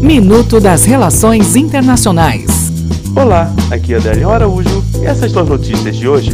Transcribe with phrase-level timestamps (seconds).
[0.00, 2.72] Minuto das Relações Internacionais.
[3.14, 6.30] Olá, aqui é Adélio Araújo e essas são as notícias de hoje.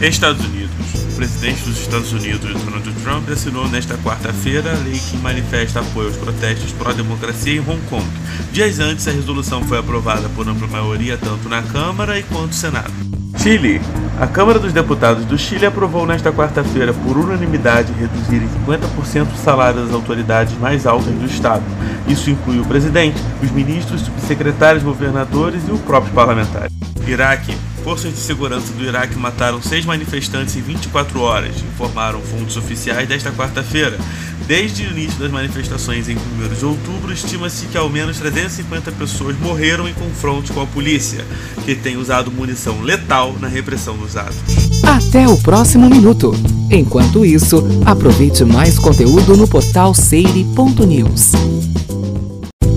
[0.00, 0.68] Estados Unidos.
[1.12, 6.08] O presidente dos Estados Unidos, Donald Trump, assinou nesta quarta-feira a lei que manifesta apoio
[6.08, 8.06] aos protestos pró-democracia em Hong Kong.
[8.50, 13.17] Dias antes, a resolução foi aprovada por ampla maioria tanto na Câmara quanto no Senado.
[13.38, 13.80] Chile.
[14.20, 19.36] A Câmara dos Deputados do Chile aprovou nesta quarta-feira, por unanimidade, reduzir em 50% o
[19.36, 21.62] salário das autoridades mais altas do Estado.
[22.08, 26.68] Isso inclui o presidente, os ministros, subsecretários, governadores e o próprio parlamentar.
[27.06, 27.54] Iraque.
[27.84, 33.30] Forças de segurança do Iraque mataram seis manifestantes em 24 horas, informaram fontes oficiais desta
[33.30, 33.98] quarta-feira.
[34.46, 39.38] Desde o início das manifestações em 1 de outubro, estima-se que ao menos 350 pessoas
[39.38, 41.24] morreram em confrontos com a polícia,
[41.64, 44.38] que tem usado munição letal na repressão dos atos.
[44.82, 46.32] Até o próximo minuto.
[46.70, 51.32] Enquanto isso, aproveite mais conteúdo no portal seire.news.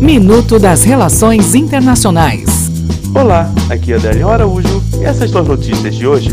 [0.00, 2.53] Minuto das Relações Internacionais.
[3.14, 6.30] Olá, aqui é Adélio Araújo e essas são as notícias de hoje.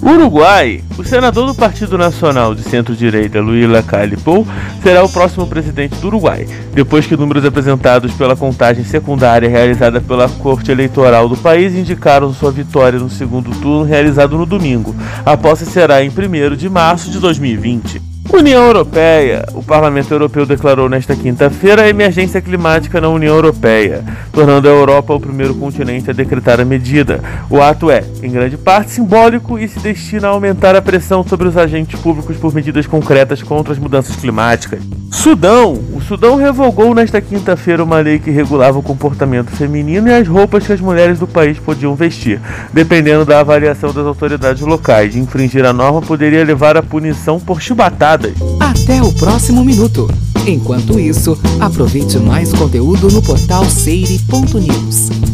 [0.00, 0.84] Uruguai.
[0.96, 4.46] O senador do Partido Nacional de Centro-Direita, Luiz Lacalle Pou,
[4.82, 10.28] será o próximo presidente do Uruguai, depois que números apresentados pela contagem secundária realizada pela
[10.28, 14.94] Corte Eleitoral do país indicaram sua vitória no segundo turno realizado no domingo.
[15.26, 18.13] A posse será em 1 de março de 2020.
[18.36, 19.46] União Europeia.
[19.54, 25.14] O Parlamento Europeu declarou nesta quinta-feira a emergência climática na União Europeia, tornando a Europa
[25.14, 27.22] o primeiro continente a decretar a medida.
[27.48, 31.46] O ato é, em grande parte, simbólico e se destina a aumentar a pressão sobre
[31.46, 34.80] os agentes públicos por medidas concretas contra as mudanças climáticas.
[35.12, 35.80] Sudão.
[36.06, 40.72] Sudão revogou nesta quinta-feira uma lei que regulava o comportamento feminino e as roupas que
[40.72, 42.40] as mulheres do país podiam vestir,
[42.72, 45.16] dependendo da avaliação das autoridades locais.
[45.16, 50.06] Infringir a norma poderia levar à punição por chibatadas até o próximo minuto.
[50.46, 55.33] Enquanto isso, aproveite mais conteúdo no portal seire.news.